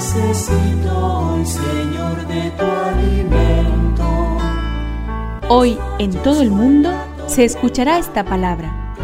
[0.00, 4.38] Necesito hoy, Señor, de tu alimento.
[5.50, 6.90] Hoy en todo el mundo
[7.26, 8.96] se escuchará esta palabra.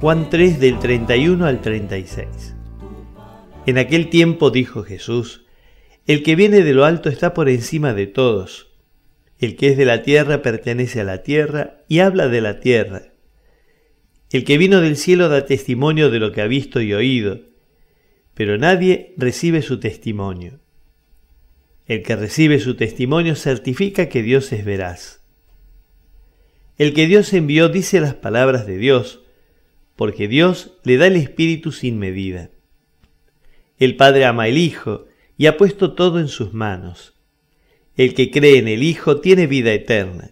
[0.00, 2.54] Juan 3 del 31 al 36.
[3.66, 5.44] En aquel tiempo dijo Jesús,
[6.06, 8.68] El que viene de lo alto está por encima de todos.
[9.38, 13.02] El que es de la tierra pertenece a la tierra y habla de la tierra.
[14.32, 17.48] El que vino del cielo da testimonio de lo que ha visto y oído,
[18.38, 20.60] pero nadie recibe su testimonio.
[21.88, 25.22] El que recibe su testimonio certifica que Dios es veraz.
[26.76, 29.24] El que Dios envió dice las palabras de Dios,
[29.96, 32.50] porque Dios le da el Espíritu sin medida.
[33.76, 37.14] El Padre ama el Hijo y ha puesto todo en sus manos.
[37.96, 40.30] El que cree en el Hijo tiene vida eterna.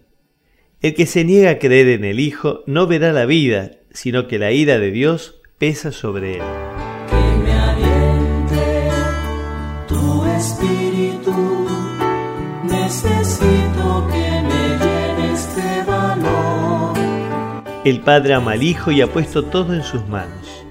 [0.81, 4.39] El que se niega a creer en el Hijo no verá la vida, sino que
[4.39, 6.76] la ira de Dios pesa sobre él.
[10.37, 11.67] Espíritu.
[12.65, 16.97] Necesito que me valor.
[17.84, 20.65] El Padre ama al Hijo y ha puesto todo en sus manos.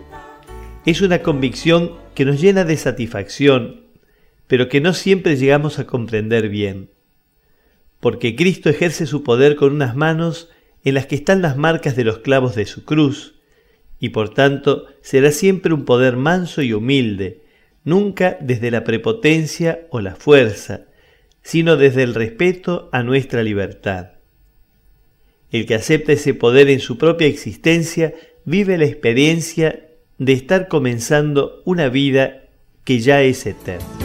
[0.85, 3.85] Es una convicción que nos llena de satisfacción,
[4.47, 6.91] pero que no siempre llegamos a comprender bien.
[8.00, 10.50] Porque Cristo ejerce su poder con unas manos
[10.83, 13.33] en las que están las marcas de los clavos de su cruz,
[14.00, 17.44] y por tanto será siempre un poder manso y humilde,
[17.86, 20.81] nunca desde la prepotencia o la fuerza,
[21.41, 24.09] sino desde el respeto a nuestra libertad.
[25.51, 28.13] El que acepta ese poder en su propia existencia
[28.44, 29.85] vive la experiencia
[30.18, 32.41] de estar comenzando una vida
[32.84, 34.04] que ya es eterna.